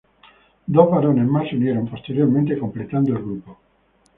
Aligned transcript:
Dos 0.65 0.89
varones 0.89 1.27
más 1.27 1.47
se 1.47 1.55
unieron 1.57 1.87
posteriormente, 1.87 2.57
completando 2.57 3.13
el 3.15 3.19
grupo. 3.21 3.59